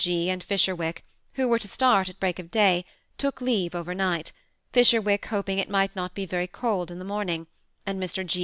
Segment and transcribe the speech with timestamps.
[0.03, 0.31] G.
[0.31, 1.03] and Fisherwick,
[1.33, 2.85] who were to start at break of day,
[3.19, 4.31] took leave overnight.
[4.73, 5.43] Fisher THE SEMI ATTACHED COUPLE.
[5.43, 7.45] 217 wick hoping it might not be very cold in the morning,
[7.85, 8.25] and Mr.
[8.25, 8.39] G.